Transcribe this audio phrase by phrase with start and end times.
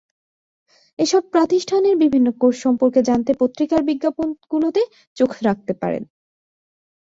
[0.99, 4.81] এসব প্রতিষ্ঠানের বিভিন্ন কোর্স সম্পর্কে জানতে পত্রিকার বিজ্ঞাপনগুলোতে
[5.17, 6.03] চোখ রাখতে পারেন।